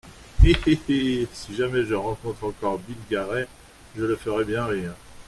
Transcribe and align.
Hi! 0.41 0.55
hi! 0.65 0.77
hi! 0.89 1.27
Si 1.31 1.53
jamais 1.53 1.85
je 1.85 1.93
rencontre 1.93 2.45
encore 2.45 2.79
Bill 2.79 2.97
Garey, 3.11 3.47
je 3.95 4.03
le 4.03 4.15
ferai 4.15 4.45
bien 4.45 4.65
rire. 4.65 4.95